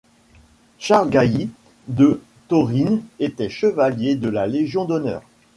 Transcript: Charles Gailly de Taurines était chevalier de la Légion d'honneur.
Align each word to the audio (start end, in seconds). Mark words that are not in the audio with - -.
Charles 0.79 1.11
Gailly 1.11 1.51
de 1.87 2.23
Taurines 2.47 3.03
était 3.19 3.49
chevalier 3.49 4.15
de 4.15 4.29
la 4.29 4.47
Légion 4.47 4.85
d'honneur. 4.85 5.21